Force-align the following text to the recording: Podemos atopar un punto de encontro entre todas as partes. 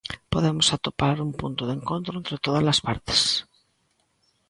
Podemos 0.33 0.67
atopar 0.77 1.15
un 1.25 1.31
punto 1.41 1.61
de 1.65 1.73
encontro 1.79 2.13
entre 2.17 2.35
todas 2.45 2.65
as 2.73 2.79
partes. 2.87 3.19